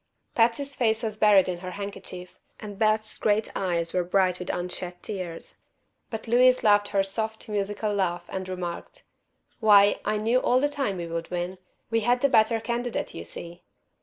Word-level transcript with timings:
Patsy's 0.33 0.75
face 0.75 1.03
was 1.03 1.19
buried 1.19 1.47
in 1.47 1.59
her 1.59 1.69
handkerchief, 1.69 2.39
and 2.59 2.79
Beth's 2.79 3.19
great 3.19 3.51
eyes 3.55 3.93
were 3.93 4.03
bright 4.03 4.39
with 4.39 4.49
unshed 4.49 5.03
tears. 5.03 5.57
But 6.09 6.27
Louise 6.27 6.63
laughed 6.63 6.87
her 6.87 7.03
soft, 7.03 7.47
musical 7.47 7.93
laugh 7.93 8.25
and 8.27 8.49
remarked: 8.49 9.03
"Why, 9.59 9.99
I 10.03 10.17
knew 10.17 10.39
all 10.39 10.59
the 10.59 10.67
time 10.69 10.97
we 10.97 11.05
would 11.05 11.29
win. 11.29 11.59
We 11.91 11.99
had 11.99 12.21
the 12.21 12.29
better 12.29 12.59
candidate, 12.59 13.13
you 13.13 13.25
see." 13.25 13.61